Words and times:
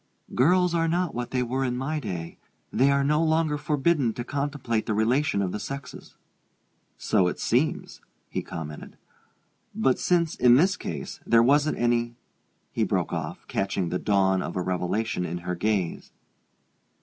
"Girls 0.33 0.73
are 0.73 0.87
not 0.87 1.13
what 1.13 1.29
they 1.29 1.43
were 1.43 1.63
in 1.63 1.77
my 1.77 1.99
day; 1.99 2.39
they 2.73 2.89
are 2.89 3.03
no 3.03 3.23
longer 3.23 3.55
forbidden 3.55 4.13
to 4.13 4.23
contemplate 4.23 4.87
the 4.87 4.95
relation 4.95 5.43
of 5.43 5.51
the 5.51 5.59
sexes." 5.59 6.15
"So 6.97 7.27
it 7.27 7.39
seems!" 7.39 8.01
he 8.27 8.41
commented. 8.41 8.97
"But 9.75 9.99
since, 9.99 10.33
in 10.33 10.55
this 10.55 10.75
case, 10.75 11.19
there 11.23 11.43
wasn't 11.43 11.77
any" 11.77 12.15
he 12.73 12.83
broke 12.83 13.13
off, 13.13 13.47
catching 13.47 13.89
the 13.89 13.99
dawn 13.99 14.41
of 14.41 14.55
a 14.55 14.61
revelation 14.63 15.23
in 15.23 15.37
her 15.45 15.53
gaze. 15.53 16.11